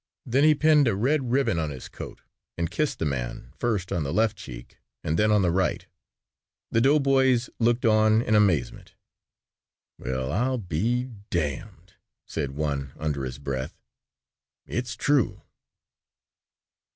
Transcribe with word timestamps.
Then 0.25 0.43
he 0.43 0.55
pinned 0.55 0.87
a 0.87 0.95
red 0.95 1.29
ribbon 1.31 1.59
on 1.59 1.69
his 1.69 1.87
coat 1.87 2.21
and 2.57 2.71
kissed 2.71 2.97
the 2.97 3.05
man 3.05 3.53
first 3.59 3.91
on 3.91 4.01
the 4.01 4.11
left 4.11 4.35
cheek 4.35 4.79
and 5.03 5.15
then 5.15 5.31
on 5.31 5.43
the 5.43 5.51
right. 5.51 5.85
The 6.71 6.81
doughboys 6.81 7.51
looked 7.59 7.85
on 7.85 8.23
in 8.23 8.33
amazement. 8.33 8.95
"Well, 9.99 10.31
I'll 10.31 10.57
be 10.57 11.11
damned," 11.29 11.93
said 12.25 12.49
one 12.53 12.93
under 12.97 13.23
his 13.25 13.37
breath, 13.37 13.77
"it's 14.65 14.95
true." 14.95 15.43